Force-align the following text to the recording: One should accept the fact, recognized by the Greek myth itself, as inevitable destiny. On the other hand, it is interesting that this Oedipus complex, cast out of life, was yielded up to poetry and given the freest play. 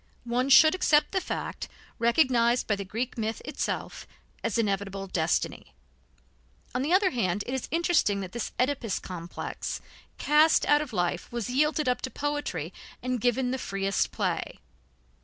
One 0.25 0.49
should 0.49 0.73
accept 0.73 1.11
the 1.11 1.21
fact, 1.21 1.69
recognized 1.99 2.65
by 2.65 2.75
the 2.75 2.83
Greek 2.83 3.19
myth 3.19 3.39
itself, 3.45 4.07
as 4.43 4.57
inevitable 4.57 5.05
destiny. 5.05 5.75
On 6.73 6.81
the 6.81 6.91
other 6.91 7.11
hand, 7.11 7.43
it 7.45 7.53
is 7.53 7.67
interesting 7.69 8.19
that 8.21 8.31
this 8.31 8.51
Oedipus 8.59 8.97
complex, 8.97 9.79
cast 10.17 10.65
out 10.65 10.81
of 10.81 10.91
life, 10.91 11.31
was 11.31 11.51
yielded 11.51 11.87
up 11.87 12.01
to 12.01 12.09
poetry 12.09 12.73
and 13.03 13.21
given 13.21 13.51
the 13.51 13.59
freest 13.59 14.11
play. 14.11 14.59